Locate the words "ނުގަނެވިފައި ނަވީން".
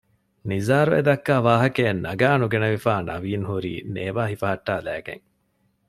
2.41-3.45